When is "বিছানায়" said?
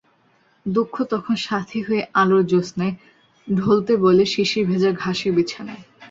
5.35-5.83